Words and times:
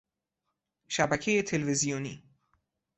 شبکهی 0.87 1.41
تلویزیونی 1.43 2.23